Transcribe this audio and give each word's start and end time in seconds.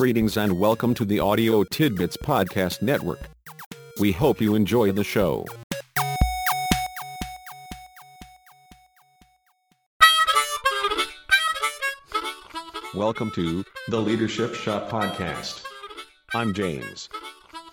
Greetings 0.00 0.38
and 0.38 0.58
welcome 0.58 0.94
to 0.94 1.04
the 1.04 1.20
Audio 1.20 1.62
Tidbits 1.62 2.16
Podcast 2.16 2.80
Network. 2.80 3.20
We 4.00 4.12
hope 4.12 4.40
you 4.40 4.54
enjoy 4.54 4.92
the 4.92 5.04
show. 5.04 5.44
Welcome 12.94 13.30
to 13.32 13.62
the 13.88 14.00
Leadership 14.00 14.54
Shop 14.54 14.88
Podcast. 14.88 15.64
I'm 16.34 16.54
James, 16.54 17.10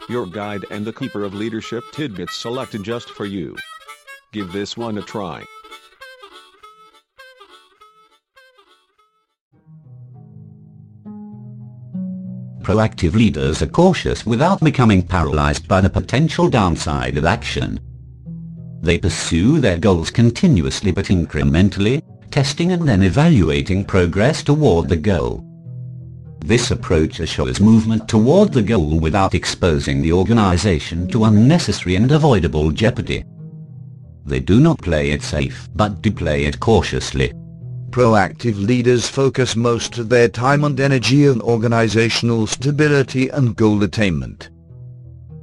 your 0.10 0.26
guide 0.26 0.66
and 0.70 0.84
the 0.84 0.92
keeper 0.92 1.24
of 1.24 1.34
leadership 1.34 1.86
tidbits 1.94 2.36
selected 2.36 2.84
just 2.84 3.10
for 3.10 3.26
you. 3.26 3.56
Give 4.34 4.52
this 4.52 4.76
one 4.76 4.98
a 4.98 5.02
try. 5.02 5.46
Proactive 12.68 13.14
leaders 13.14 13.62
are 13.62 13.68
cautious 13.68 14.26
without 14.26 14.60
becoming 14.60 15.02
paralyzed 15.02 15.70
by 15.70 15.80
the 15.80 15.90
potential 15.90 16.50
downside 16.50 17.16
of 17.16 17.24
action. 17.24 17.80
They 18.82 18.98
pursue 18.98 19.62
their 19.62 19.78
goals 19.78 20.12
continuously 20.12 20.92
but 20.92 21.06
incrementally, 21.06 22.02
testing 22.30 22.74
and 22.74 22.86
then 22.86 23.04
evaluating 23.04 23.86
progress 23.86 24.44
toward 24.44 24.90
the 24.90 24.98
goal. 24.98 25.46
This 26.40 26.72
approach 26.72 27.22
assures 27.22 27.62
movement 27.62 28.10
toward 28.10 28.52
the 28.52 28.64
goal 28.64 29.00
without 29.00 29.34
exposing 29.34 30.02
the 30.02 30.12
organization 30.12 31.08
to 31.08 31.24
unnecessary 31.24 31.96
and 31.96 32.12
avoidable 32.12 32.72
jeopardy. 32.72 33.24
They 34.26 34.42
do 34.42 34.60
not 34.60 34.82
play 34.82 35.12
it 35.12 35.22
safe 35.22 35.70
but 35.74 36.02
do 36.02 36.12
play 36.12 36.44
it 36.44 36.60
cautiously. 36.60 37.32
Proactive 37.90 38.64
leaders 38.64 39.08
focus 39.08 39.56
most 39.56 39.98
of 39.98 40.10
their 40.10 40.28
time 40.28 40.64
and 40.64 40.80
energy 40.80 41.28
on 41.28 41.42
organizational 41.42 42.46
stability 42.46 43.30
and 43.30 43.56
goal 43.56 43.82
attainment. 43.84 44.50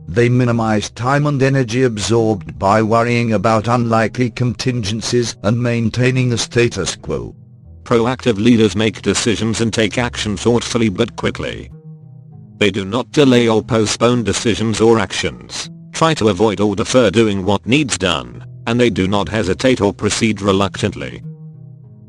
They 0.06 0.28
minimize 0.28 0.90
time 0.90 1.26
and 1.26 1.42
energy 1.42 1.82
absorbed 1.84 2.58
by 2.58 2.82
worrying 2.82 3.32
about 3.32 3.66
unlikely 3.66 4.30
contingencies 4.30 5.36
and 5.42 5.60
maintaining 5.60 6.28
the 6.28 6.38
status 6.38 6.94
quo. 6.94 7.34
Proactive 7.82 8.36
leaders 8.36 8.76
make 8.76 9.02
decisions 9.02 9.60
and 9.62 9.72
take 9.72 9.96
action 9.98 10.36
thoughtfully 10.36 10.90
but 10.90 11.16
quickly. 11.16 11.70
They 12.58 12.70
do 12.70 12.84
not 12.84 13.10
delay 13.10 13.48
or 13.48 13.62
postpone 13.62 14.24
decisions 14.24 14.80
or 14.80 14.98
actions, 14.98 15.70
try 15.92 16.14
to 16.14 16.28
avoid 16.28 16.60
or 16.60 16.76
defer 16.76 17.10
doing 17.10 17.44
what 17.44 17.66
needs 17.66 17.98
done, 17.98 18.46
and 18.66 18.78
they 18.78 18.90
do 18.90 19.08
not 19.08 19.28
hesitate 19.28 19.80
or 19.80 19.92
proceed 19.92 20.40
reluctantly. 20.40 21.22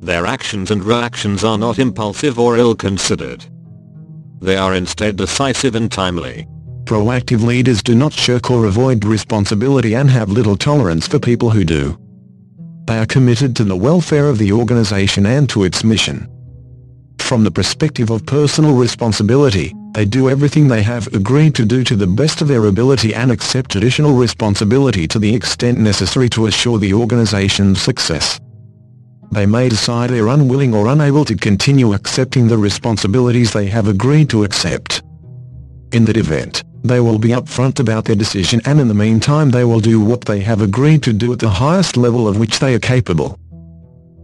Their 0.05 0.27
actions 0.27 0.69
and 0.69 0.83
reactions 0.83 1.43
are 1.43 1.57
not 1.57 1.79
impulsive 1.79 2.37
or 2.37 2.57
ill-considered. 2.57 3.43
They 4.39 4.55
are 4.55 4.75
instead 4.75 5.15
decisive 5.15 5.73
and 5.73 5.91
timely. 5.91 6.47
Proactive 6.83 7.41
leaders 7.41 7.81
do 7.81 7.95
not 7.95 8.13
shirk 8.13 8.51
or 8.51 8.65
avoid 8.65 9.03
responsibility 9.03 9.95
and 9.95 10.07
have 10.11 10.29
little 10.29 10.55
tolerance 10.55 11.07
for 11.07 11.17
people 11.17 11.49
who 11.49 11.63
do. 11.63 11.97
They 12.85 12.99
are 12.99 13.07
committed 13.07 13.55
to 13.55 13.63
the 13.63 13.75
welfare 13.75 14.29
of 14.29 14.37
the 14.37 14.51
organization 14.51 15.25
and 15.25 15.49
to 15.49 15.63
its 15.63 15.83
mission. 15.83 16.29
From 17.17 17.43
the 17.43 17.49
perspective 17.49 18.11
of 18.11 18.27
personal 18.27 18.75
responsibility, 18.75 19.73
they 19.95 20.05
do 20.05 20.29
everything 20.29 20.67
they 20.67 20.83
have 20.83 21.07
agreed 21.15 21.55
to 21.55 21.65
do 21.65 21.83
to 21.83 21.95
the 21.95 22.05
best 22.05 22.43
of 22.43 22.47
their 22.47 22.65
ability 22.65 23.15
and 23.15 23.31
accept 23.31 23.75
additional 23.75 24.13
responsibility 24.13 25.07
to 25.07 25.17
the 25.17 25.33
extent 25.33 25.79
necessary 25.79 26.29
to 26.29 26.45
assure 26.45 26.77
the 26.77 26.93
organization's 26.93 27.81
success 27.81 28.39
they 29.31 29.45
may 29.45 29.69
decide 29.69 30.09
they're 30.09 30.27
unwilling 30.27 30.73
or 30.73 30.87
unable 30.87 31.25
to 31.25 31.35
continue 31.35 31.93
accepting 31.93 32.47
the 32.47 32.57
responsibilities 32.57 33.51
they 33.51 33.67
have 33.67 33.87
agreed 33.87 34.29
to 34.29 34.43
accept. 34.43 35.01
In 35.91 36.05
that 36.05 36.17
event, 36.17 36.63
they 36.83 36.99
will 36.99 37.17
be 37.17 37.29
upfront 37.29 37.79
about 37.79 38.05
their 38.05 38.15
decision 38.15 38.61
and 38.65 38.79
in 38.79 38.87
the 38.87 38.93
meantime 38.93 39.49
they 39.49 39.63
will 39.63 39.79
do 39.79 39.99
what 39.99 40.25
they 40.25 40.39
have 40.41 40.61
agreed 40.61 41.01
to 41.03 41.13
do 41.13 41.33
at 41.33 41.39
the 41.39 41.49
highest 41.49 41.97
level 41.97 42.27
of 42.27 42.37
which 42.37 42.59
they 42.59 42.75
are 42.75 42.79
capable. 42.79 43.39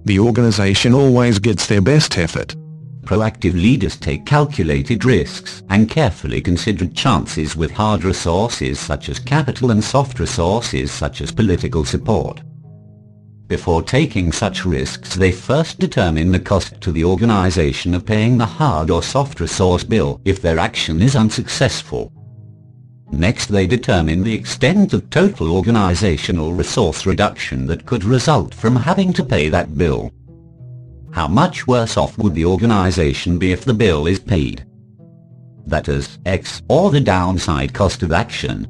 The 0.05 0.19
organization 0.19 0.93
always 0.93 1.39
gets 1.39 1.67
their 1.67 1.81
best 1.81 2.17
effort. 2.17 2.55
Proactive 3.03 3.53
leaders 3.53 3.97
take 3.97 4.25
calculated 4.25 5.05
risks 5.05 5.63
and 5.69 5.89
carefully 5.89 6.39
considered 6.39 6.95
chances 6.95 7.55
with 7.55 7.71
hard 7.71 8.03
resources 8.03 8.79
such 8.79 9.09
as 9.09 9.19
capital 9.19 9.71
and 9.71 9.83
soft 9.83 10.19
resources 10.19 10.91
such 10.91 11.21
as 11.21 11.31
political 11.31 11.83
support. 11.83 12.41
Before 13.51 13.81
taking 13.83 14.31
such 14.31 14.63
risks 14.63 15.13
they 15.13 15.33
first 15.33 15.77
determine 15.77 16.31
the 16.31 16.39
cost 16.39 16.79
to 16.79 16.89
the 16.89 17.03
organization 17.03 17.93
of 17.93 18.05
paying 18.05 18.37
the 18.37 18.45
hard 18.45 18.89
or 18.89 19.03
soft 19.03 19.41
resource 19.41 19.83
bill 19.83 20.21
if 20.23 20.41
their 20.41 20.57
action 20.57 21.01
is 21.01 21.17
unsuccessful. 21.17 22.13
Next 23.11 23.47
they 23.47 23.67
determine 23.67 24.23
the 24.23 24.33
extent 24.33 24.93
of 24.93 25.09
total 25.09 25.51
organizational 25.51 26.53
resource 26.53 27.05
reduction 27.05 27.67
that 27.67 27.85
could 27.85 28.05
result 28.05 28.53
from 28.53 28.73
having 28.73 29.11
to 29.11 29.25
pay 29.25 29.49
that 29.49 29.77
bill. 29.77 30.13
How 31.11 31.27
much 31.27 31.67
worse 31.67 31.97
off 31.97 32.17
would 32.17 32.35
the 32.35 32.45
organization 32.45 33.37
be 33.37 33.51
if 33.51 33.65
the 33.65 33.73
bill 33.73 34.07
is 34.07 34.19
paid? 34.19 34.65
That 35.67 35.89
is, 35.89 36.19
X, 36.25 36.61
or 36.69 36.89
the 36.89 37.01
downside 37.01 37.73
cost 37.73 38.01
of 38.01 38.13
action, 38.13 38.65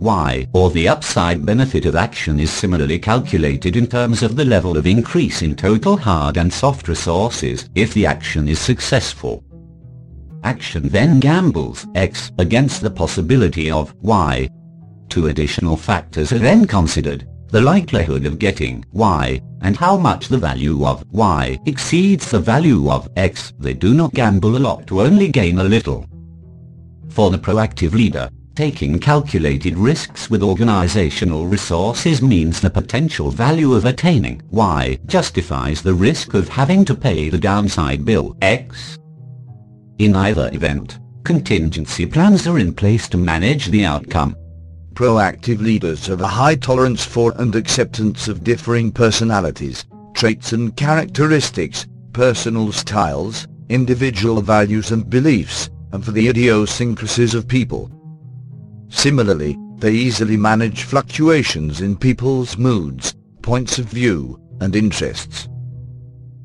Y, 0.00 0.46
or 0.54 0.70
the 0.70 0.88
upside 0.88 1.44
benefit 1.44 1.84
of 1.84 1.94
action 1.94 2.40
is 2.40 2.50
similarly 2.50 2.98
calculated 2.98 3.76
in 3.76 3.86
terms 3.86 4.22
of 4.22 4.34
the 4.34 4.44
level 4.44 4.78
of 4.78 4.86
increase 4.86 5.42
in 5.42 5.54
total 5.54 5.94
hard 5.94 6.38
and 6.38 6.50
soft 6.50 6.88
resources 6.88 7.68
if 7.74 7.92
the 7.92 8.06
action 8.06 8.48
is 8.48 8.58
successful. 8.58 9.44
Action 10.42 10.88
then 10.88 11.20
gambles 11.20 11.86
X 11.94 12.32
against 12.38 12.80
the 12.80 12.90
possibility 12.90 13.70
of 13.70 13.94
Y. 14.00 14.48
Two 15.10 15.26
additional 15.26 15.76
factors 15.76 16.32
are 16.32 16.38
then 16.38 16.66
considered, 16.66 17.28
the 17.48 17.60
likelihood 17.60 18.24
of 18.24 18.38
getting 18.38 18.82
Y, 18.92 19.38
and 19.60 19.76
how 19.76 19.98
much 19.98 20.28
the 20.28 20.38
value 20.38 20.86
of 20.86 21.04
Y 21.10 21.58
exceeds 21.66 22.30
the 22.30 22.38
value 22.38 22.90
of 22.90 23.06
X. 23.16 23.52
They 23.58 23.74
do 23.74 23.92
not 23.92 24.14
gamble 24.14 24.56
a 24.56 24.58
lot 24.58 24.86
to 24.86 25.02
only 25.02 25.28
gain 25.28 25.58
a 25.58 25.64
little. 25.64 26.06
For 27.10 27.30
the 27.30 27.38
proactive 27.38 27.92
leader, 27.92 28.30
Taking 28.60 28.98
calculated 28.98 29.78
risks 29.78 30.28
with 30.28 30.42
organizational 30.42 31.46
resources 31.46 32.20
means 32.20 32.60
the 32.60 32.68
potential 32.68 33.30
value 33.30 33.72
of 33.72 33.86
attaining 33.86 34.42
Y 34.50 34.98
justifies 35.06 35.80
the 35.80 35.94
risk 35.94 36.34
of 36.34 36.46
having 36.46 36.84
to 36.84 36.94
pay 36.94 37.30
the 37.30 37.38
downside 37.38 38.04
bill 38.04 38.36
X. 38.42 38.98
In 39.96 40.14
either 40.14 40.50
event, 40.52 40.98
contingency 41.24 42.04
plans 42.04 42.46
are 42.46 42.58
in 42.58 42.74
place 42.74 43.08
to 43.08 43.16
manage 43.16 43.68
the 43.68 43.86
outcome. 43.86 44.36
Proactive 44.92 45.62
leaders 45.62 46.06
have 46.08 46.20
a 46.20 46.26
high 46.26 46.56
tolerance 46.56 47.02
for 47.02 47.32
and 47.38 47.54
acceptance 47.56 48.28
of 48.28 48.44
differing 48.44 48.92
personalities, 48.92 49.86
traits 50.12 50.52
and 50.52 50.76
characteristics, 50.76 51.86
personal 52.12 52.72
styles, 52.72 53.48
individual 53.70 54.42
values 54.42 54.90
and 54.90 55.08
beliefs, 55.08 55.70
and 55.92 56.04
for 56.04 56.10
the 56.10 56.28
idiosyncrasies 56.28 57.34
of 57.34 57.48
people. 57.48 57.90
Similarly, 58.90 59.56
they 59.78 59.92
easily 59.92 60.36
manage 60.36 60.82
fluctuations 60.82 61.80
in 61.80 61.96
people's 61.96 62.58
moods, 62.58 63.14
points 63.40 63.78
of 63.78 63.86
view, 63.86 64.38
and 64.60 64.76
interests. 64.76 65.48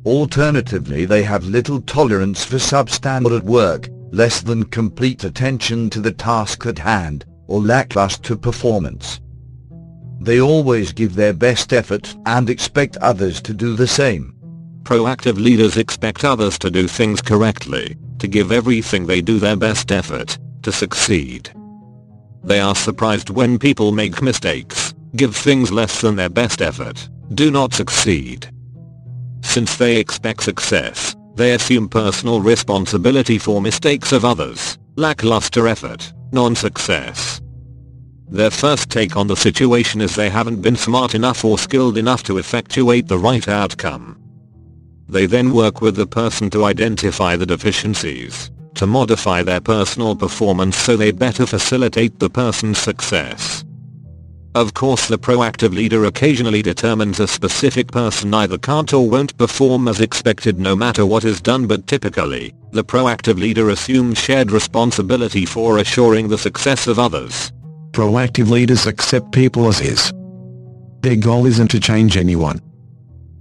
Alternatively 0.06 1.06
they 1.06 1.24
have 1.24 1.46
little 1.46 1.82
tolerance 1.82 2.46
for 2.46 2.58
substandard 2.58 3.44
work, 3.44 3.90
less 4.12 4.42
than 4.42 4.64
complete 4.64 5.24
attention 5.24 5.90
to 5.90 6.00
the 6.00 6.12
task 6.14 6.66
at 6.66 6.80
hand, 6.80 7.26
or 7.48 7.62
lackluster 7.62 8.36
performance. 8.36 9.20
They 10.22 10.40
always 10.40 10.94
give 10.94 11.16
their 11.16 11.34
best 11.34 11.74
effort 11.74 12.16
and 12.26 12.50
expect 12.50 12.98
others 12.98 13.42
to 13.42 13.54
do 13.54 13.76
the 13.76 13.88
same. 13.88 14.36
Proactive 14.84 15.38
leaders 15.38 15.78
expect 15.78 16.24
others 16.24 16.58
to 16.60 16.70
do 16.70 16.88
things 16.88 17.22
correctly, 17.22 17.98
to 18.20 18.28
give 18.28 18.52
everything 18.52 19.06
they 19.06 19.20
do 19.20 19.40
their 19.40 19.58
best 19.58 19.92
effort, 19.92 20.38
to 20.62 20.72
succeed. 20.72 21.52
They 22.46 22.60
are 22.60 22.76
surprised 22.76 23.32
when 23.32 23.58
people 23.58 23.92
make 23.92 24.22
mistakes, 24.22 24.94
give 25.16 25.36
things 25.36 25.72
less 25.72 26.02
than 26.02 26.16
their 26.16 26.30
best 26.30 26.62
effort, 26.62 27.10
do 27.34 27.50
not 27.50 27.74
succeed. 27.74 28.48
Since 29.42 29.78
they 29.78 29.98
expect 29.98 30.44
success, 30.44 31.16
they 31.36 31.54
assume 31.54 31.90
personal 31.90 32.42
responsibility 32.42 33.40
for 33.40 33.62
mistakes 33.62 34.12
of 34.12 34.24
others, 34.24 34.78
lackluster 34.96 35.68
effort, 35.68 36.14
non-success. 36.32 37.42
Their 38.30 38.52
first 38.52 38.92
take 38.92 39.18
on 39.18 39.26
the 39.26 39.36
situation 39.36 40.00
is 40.00 40.16
they 40.16 40.30
haven't 40.30 40.62
been 40.62 40.76
smart 40.76 41.16
enough 41.16 41.44
or 41.44 41.58
skilled 41.58 41.98
enough 41.98 42.22
to 42.24 42.38
effectuate 42.38 43.08
the 43.08 43.18
right 43.18 43.48
outcome. 43.48 44.22
They 45.08 45.26
then 45.26 45.52
work 45.52 45.82
with 45.82 45.96
the 45.96 46.08
person 46.08 46.50
to 46.52 46.66
identify 46.66 47.36
the 47.36 47.46
deficiencies, 47.46 48.52
to 48.76 48.88
modify 48.88 49.44
their 49.44 49.62
personal 49.62 50.16
performance 50.16 50.78
so 50.78 50.96
they 50.96 51.12
better 51.12 51.46
facilitate 51.46 52.20
the 52.20 52.30
person's 52.30 52.78
success. 52.78 53.64
Of 54.56 54.74
course 54.74 55.08
the 55.08 55.18
proactive 55.18 55.74
leader 55.74 56.06
occasionally 56.06 56.62
determines 56.62 57.20
a 57.20 57.28
specific 57.28 57.92
person 57.92 58.34
either 58.34 58.58
can't 58.58 58.94
or 58.94 59.10
won't 59.10 59.38
perform 59.38 59.90
as 59.90 60.00
expected 60.00 60.60
no 60.60 60.78
matter 60.78 61.06
what 61.06 61.26
is 61.26 61.42
done 61.42 61.68
but 61.68 61.88
typically, 61.88 62.54
the 62.72 62.84
proactive 62.84 63.38
leader 63.38 63.70
assumes 63.72 64.18
shared 64.18 64.52
responsibility 64.52 65.46
for 65.46 65.80
assuring 65.80 66.30
the 66.30 66.38
success 66.38 66.88
of 66.88 67.00
others. 67.00 67.52
Proactive 67.92 68.50
leaders 68.50 68.88
accept 68.88 69.34
people 69.34 69.68
as 69.68 69.82
is. 69.82 70.14
Their 71.02 71.18
goal 71.18 71.46
isn't 71.46 71.72
to 71.72 71.80
change 71.80 72.16
anyone. 72.16 72.62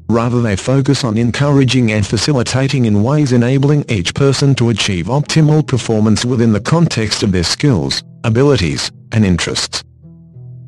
Rather 0.09 0.43
they 0.43 0.57
focus 0.57 1.03
on 1.03 1.17
encouraging 1.17 1.93
and 1.93 2.07
facilitating 2.07 2.85
in 2.85 3.03
ways 3.03 3.33
enabling 3.33 3.85
each 3.89 4.15
person 4.15 4.55
to 4.55 4.69
achieve 4.69 5.07
optimal 5.07 5.67
performance 5.67 6.25
within 6.25 6.53
the 6.53 6.61
context 6.61 7.23
of 7.23 7.33
their 7.33 7.45
skills, 7.45 8.03
abilities, 8.23 8.93
and 9.13 9.25
interests. 9.25 9.83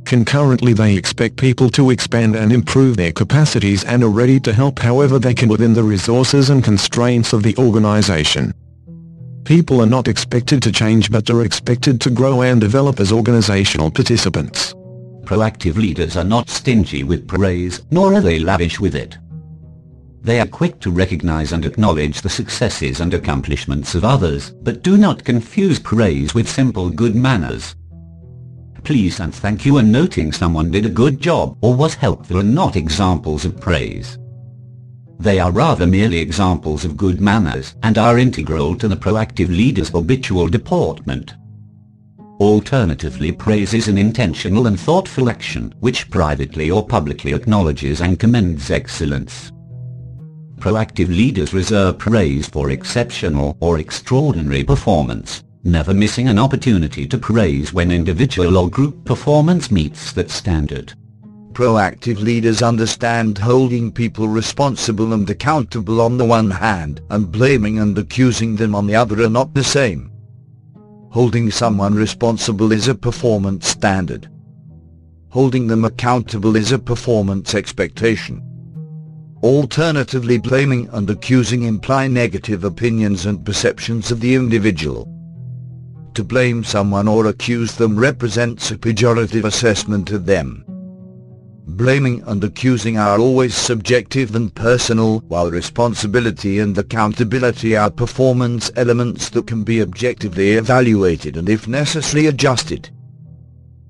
Concurrently 0.07 0.73
they 0.73 0.97
expect 0.97 1.37
people 1.37 1.69
to 1.71 1.91
expand 1.91 2.37
and 2.37 2.53
improve 2.53 2.97
their 2.97 3.13
capacities 3.13 3.85
and 3.85 4.05
are 4.05 4.09
ready 4.09 4.39
to 4.41 4.53
help 4.53 4.79
however 4.79 5.19
they 5.19 5.35
can 5.35 5.49
within 5.49 5.75
the 5.75 5.83
resources 5.83 6.49
and 6.49 6.63
constraints 6.65 7.33
of 7.33 7.43
the 7.43 7.57
organization. 7.59 8.55
People 9.45 9.81
are 9.81 9.87
not 9.87 10.09
expected 10.09 10.63
to 10.63 10.73
change 10.73 11.11
but 11.11 11.29
are 11.29 11.45
expected 11.45 12.01
to 12.01 12.11
grow 12.11 12.43
and 12.43 12.61
develop 12.61 13.01
as 13.01 13.13
organizational 13.13 13.91
participants. 13.91 14.75
Proactive 15.25 15.75
leaders 15.75 16.17
are 16.17 16.25
not 16.25 16.49
stingy 16.49 17.03
with 17.03 17.27
praise, 17.27 17.85
nor 17.91 18.15
are 18.15 18.21
they 18.21 18.39
lavish 18.39 18.79
with 18.79 18.95
it. 18.95 19.19
They 20.27 20.41
are 20.41 20.47
quick 20.47 20.81
to 20.81 20.91
recognize 20.91 21.53
and 21.53 21.65
acknowledge 21.65 22.21
the 22.21 22.29
successes 22.29 23.01
and 23.01 23.15
accomplishments 23.15 23.95
of 23.95 24.05
others, 24.05 24.51
but 24.51 24.83
do 24.83 24.99
not 24.99 25.25
confuse 25.25 25.79
praise 25.79 26.35
with 26.35 26.51
simple 26.51 26.91
good 26.91 27.15
manners 27.15 27.77
please 28.87 29.19
and 29.19 29.35
thank 29.35 29.67
you 29.67 29.79
and 29.79 29.91
noting 29.91 30.31
someone 30.31 30.71
did 30.71 30.87
a 30.87 30.89
good 30.89 31.21
job 31.21 31.59
or 31.61 31.75
was 31.75 31.95
helpful 31.95 32.39
are 32.39 32.45
not 32.45 32.77
examples 32.77 33.45
of 33.45 33.61
praise. 33.61 34.17
They 35.19 35.41
are 35.41 35.51
rather 35.51 35.89
merely 35.89 36.19
examples 36.19 36.85
of 36.85 36.97
good 36.97 37.21
manners 37.21 37.75
and 37.83 37.99
are 37.99 38.17
integral 38.17 38.77
to 38.77 38.87
the 38.87 38.95
proactive 38.95 39.49
leader's 39.49 39.89
habitual 39.89 40.47
deportment. 40.47 41.35
Alternatively 42.39 43.33
praise 43.33 43.75
is 43.75 43.89
an 43.89 43.99
intentional 43.99 44.69
and 44.69 44.79
thoughtful 44.79 45.29
action 45.29 45.75
which 45.81 46.09
privately 46.09 46.71
or 46.71 46.87
publicly 46.87 47.33
acknowledges 47.33 48.01
and 48.01 48.21
commends 48.21 48.71
excellence. 48.71 49.51
Proactive 50.59 51.09
leaders 51.09 51.53
reserve 51.53 51.99
praise 51.99 52.49
for 52.49 52.71
exceptional 52.71 53.57
or 53.61 53.79
extraordinary 53.79 54.65
performance 54.65 55.43
never 55.67 55.93
missing 55.93 56.29
an 56.29 56.39
opportunity 56.39 57.07
to 57.09 57.19
praise 57.19 57.73
when 57.73 57.91
individual 57.91 58.57
or 58.57 58.71
group 58.71 59.05
performance 59.05 59.71
meets 59.71 60.13
that 60.13 60.31
standard. 60.31 60.95
Proactive 61.53 62.21
leaders 62.21 62.63
understand 62.63 63.37
holding 63.37 63.91
people 63.91 64.29
responsible 64.29 65.13
and 65.13 65.29
accountable 65.29 66.01
on 66.01 66.19
the 66.19 66.25
one 66.25 66.51
hand 66.51 67.01
and 67.11 67.33
blaming 67.33 67.81
and 67.81 67.99
accusing 67.99 68.55
them 68.55 68.75
on 68.75 68.87
the 68.87 68.95
other 68.95 69.21
are 69.23 69.29
not 69.29 69.55
the 69.55 69.65
same. 69.65 70.13
Holding 71.11 71.51
someone 71.51 71.95
responsible 71.95 72.71
is 72.73 72.87
a 72.89 72.95
performance 72.95 73.67
standard. 73.67 74.29
Holding 75.31 75.67
them 75.67 75.85
accountable 75.85 76.55
is 76.55 76.73
a 76.73 76.79
performance 76.79 77.55
expectation. 77.55 78.46
Alternatively 79.43 80.39
blaming 80.39 80.89
and 80.93 81.09
accusing 81.11 81.65
imply 81.65 82.09
negative 82.09 82.65
opinions 82.65 83.27
and 83.27 83.45
perceptions 83.45 84.11
of 84.11 84.21
the 84.21 84.35
individual 84.35 85.13
to 86.17 86.25
blame 86.25 86.65
someone 86.65 87.07
or 87.07 87.27
accuse 87.27 87.75
them 87.75 87.95
represents 87.95 88.71
a 88.71 88.79
pejorative 88.79 89.45
assessment 89.45 90.11
of 90.13 90.25
them. 90.25 90.65
Blaming 91.69 92.23
and 92.27 92.43
accusing 92.43 92.97
are 92.97 93.19
always 93.19 93.55
subjective 93.55 94.35
and 94.35 94.55
personal, 94.55 95.19
while 95.29 95.51
responsibility 95.51 96.61
and 96.61 96.79
accountability 96.79 97.77
are 97.77 97.91
performance 97.91 98.71
elements 98.77 99.29
that 99.29 99.47
can 99.47 99.63
be 99.63 99.83
objectively 99.83 100.53
evaluated 100.53 101.37
and 101.37 101.51
if 101.51 101.69
necessary 101.69 102.29
adjusted. 102.29 102.89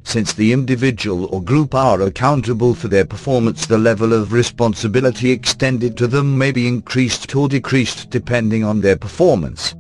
Since 0.07 0.35
the 0.35 0.53
individual 0.53 1.27
or 1.27 1.43
group 1.43 1.75
are 1.75 2.01
accountable 2.01 2.77
for 2.77 2.87
their 2.87 3.05
performance 3.05 3.67
the 3.67 3.77
level 3.77 4.13
of 4.13 4.33
responsibility 4.33 5.33
extended 5.33 5.97
to 5.97 6.07
them 6.07 6.39
may 6.39 6.53
be 6.53 6.69
increased 6.69 7.35
or 7.35 7.49
decreased 7.49 8.09
depending 8.09 8.63
on 8.63 8.81
their 8.81 8.97
performance 8.97 9.75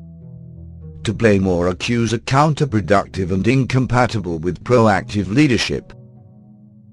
to 1.04 1.14
blame 1.14 1.46
or 1.46 1.68
accuse 1.68 2.12
are 2.12 2.18
counterproductive 2.18 3.30
and 3.30 3.46
incompatible 3.46 4.40
with 4.40 4.64
proactive 4.64 5.28
leadership. 5.28 5.92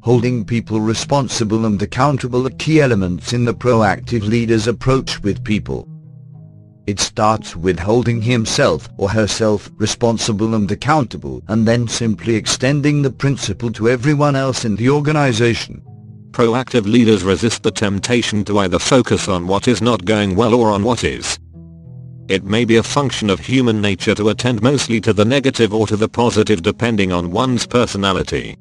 Holding 0.02 0.46
people 0.46 0.80
responsible 0.80 1.66
and 1.66 1.82
accountable 1.82 2.46
are 2.46 2.52
key 2.52 2.82
elements 2.82 3.34
in 3.34 3.46
the 3.46 3.56
proactive 3.56 4.22
leader's 4.22 4.68
approach 4.68 5.20
with 5.24 5.44
people. 5.44 5.88
It 6.86 7.00
starts 7.00 7.56
with 7.56 7.80
holding 7.80 8.22
himself 8.22 8.90
or 8.98 9.10
herself 9.10 9.72
responsible 9.78 10.54
and 10.54 10.70
accountable 10.70 11.42
and 11.48 11.66
then 11.66 11.88
simply 11.88 12.36
extending 12.36 13.02
the 13.02 13.12
principle 13.12 13.72
to 13.74 13.90
everyone 13.90 14.36
else 14.36 14.66
in 14.66 14.76
the 14.76 14.90
organization. 14.90 15.82
Proactive 16.32 16.86
leaders 16.86 17.24
resist 17.24 17.64
the 17.64 17.72
temptation 17.72 18.44
to 18.46 18.60
either 18.60 18.80
focus 18.80 19.30
on 19.30 19.48
what 19.48 19.68
is 19.68 19.82
not 19.82 20.04
going 20.04 20.36
well 20.36 20.54
or 20.54 20.72
on 20.72 20.84
what 20.84 21.04
is. 21.06 21.40
It 22.28 22.44
may 22.44 22.66
be 22.66 22.78
a 22.78 22.84
function 22.84 23.30
of 23.30 23.40
human 23.40 23.80
nature 23.80 24.16
to 24.16 24.30
attend 24.30 24.62
mostly 24.62 25.00
to 25.02 25.14
the 25.14 25.26
negative 25.26 25.74
or 25.74 25.88
to 25.88 25.96
the 25.96 26.10
positive 26.10 26.64
depending 26.64 27.12
on 27.12 27.32
one's 27.32 27.66
personality. 27.66 28.58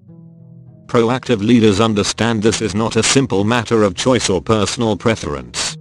Proactive 0.87 1.41
leaders 1.41 1.81
understand 1.81 2.43
this 2.43 2.61
is 2.61 2.75
not 2.75 2.97
a 2.97 3.03
simple 3.03 3.43
matter 3.45 3.83
of 3.83 3.95
choice 3.95 4.29
or 4.29 4.43
personal 4.43 4.97
preference. 4.97 5.72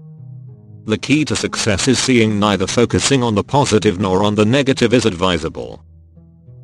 The 0.85 0.97
key 0.97 1.25
to 1.25 1.35
success 1.35 1.87
is 1.87 1.99
seeing 1.99 2.39
neither 2.39 2.67
focusing 2.67 3.23
on 3.23 3.35
the 3.35 3.43
positive 3.43 3.99
nor 3.99 4.23
on 4.23 4.35
the 4.35 4.45
negative 4.45 4.93
is 4.93 5.05
advisable. 5.05 5.83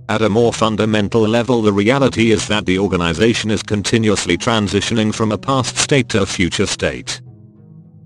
At 0.09 0.21
a 0.21 0.29
more 0.29 0.53
fundamental 0.53 1.21
level 1.21 1.61
the 1.61 1.73
reality 1.73 2.31
is 2.31 2.47
that 2.47 2.65
the 2.65 2.79
organization 2.79 3.51
is 3.51 3.61
continuously 3.61 4.37
transitioning 4.37 5.13
from 5.13 5.31
a 5.31 5.37
past 5.37 5.77
state 5.77 6.09
to 6.09 6.21
a 6.21 6.25
future 6.25 6.65
state. 6.65 7.21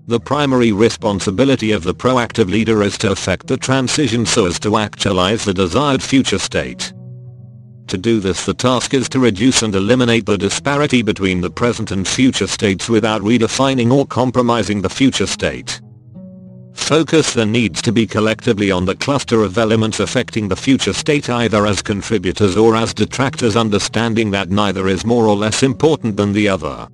The 0.08 0.18
primary 0.18 0.72
responsibility 0.72 1.70
of 1.70 1.84
the 1.84 1.94
proactive 1.94 2.50
leader 2.50 2.82
is 2.82 2.98
to 2.98 3.12
affect 3.12 3.46
the 3.46 3.56
transition 3.56 4.26
so 4.26 4.46
as 4.46 4.58
to 4.60 4.78
actualize 4.78 5.44
the 5.44 5.54
desired 5.54 6.02
future 6.02 6.40
state. 6.40 6.92
To 7.86 7.98
do 7.98 8.20
this 8.20 8.46
the 8.46 8.54
task 8.54 8.94
is 8.94 9.08
to 9.10 9.20
reduce 9.20 9.62
and 9.62 9.74
eliminate 9.74 10.26
the 10.26 10.38
disparity 10.38 11.02
between 11.02 11.40
the 11.40 11.50
present 11.50 11.90
and 11.90 12.08
future 12.08 12.46
states 12.46 12.88
without 12.88 13.20
redefining 13.20 13.92
or 13.92 14.06
compromising 14.06 14.82
the 14.82 14.88
future 14.88 15.26
state. 15.26 15.81
Focus 16.82 17.32
then 17.32 17.52
needs 17.52 17.80
to 17.80 17.92
be 17.92 18.06
collectively 18.06 18.70
on 18.70 18.84
the 18.84 18.96
cluster 18.96 19.44
of 19.44 19.56
elements 19.56 20.00
affecting 20.00 20.48
the 20.48 20.56
future 20.56 20.92
state 20.92 21.30
either 21.30 21.64
as 21.64 21.80
contributors 21.80 22.56
or 22.56 22.76
as 22.76 22.92
detractors 22.92 23.56
understanding 23.56 24.30
that 24.32 24.50
neither 24.50 24.88
is 24.88 25.06
more 25.06 25.26
or 25.26 25.36
less 25.36 25.62
important 25.62 26.16
than 26.16 26.32
the 26.32 26.48
other. 26.48 26.86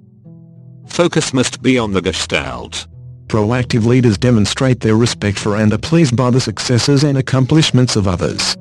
Focus 0.86 1.32
must 1.32 1.62
be 1.62 1.78
on 1.78 1.92
the 1.92 2.02
gestalt. 2.02 2.86
Proactive 3.26 3.86
leaders 3.86 4.18
demonstrate 4.18 4.78
their 4.80 4.94
respect 4.94 5.38
for 5.38 5.56
and 5.56 5.72
are 5.72 5.78
pleased 5.78 6.14
by 6.14 6.30
the 6.30 6.40
successes 6.40 7.02
and 7.02 7.18
accomplishments 7.18 7.96
of 7.96 8.06
others. 8.06 8.56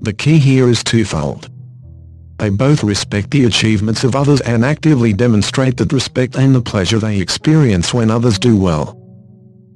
The 0.00 0.14
key 0.14 0.38
here 0.38 0.68
is 0.68 0.82
twofold. 0.82 1.48
They 2.38 2.48
both 2.48 2.82
respect 2.82 3.30
the 3.30 3.44
achievements 3.44 4.02
of 4.02 4.16
others 4.16 4.40
and 4.40 4.64
actively 4.64 5.12
demonstrate 5.12 5.76
that 5.76 5.92
respect 5.92 6.34
and 6.36 6.54
the 6.54 6.62
pleasure 6.62 6.98
they 6.98 7.20
experience 7.20 7.94
when 7.94 8.10
others 8.10 8.38
do 8.38 8.56
well. 8.56 8.99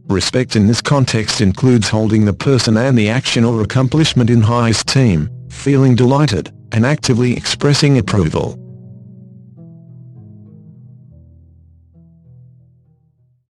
Respect 0.09 0.55
in 0.55 0.67
this 0.67 0.83
context 0.83 1.41
includes 1.41 1.89
holding 1.89 2.25
the 2.25 2.33
person 2.33 2.77
and 2.77 2.97
the 2.97 3.09
action 3.09 3.45
or 3.45 3.63
accomplishment 3.63 4.29
in 4.31 4.43
high 4.43 4.69
esteem, 4.69 5.31
feeling 5.49 5.95
delighted, 5.95 6.53
and 6.73 6.85
actively 6.85 7.35
expressing 7.35 7.99
approval. 7.99 8.64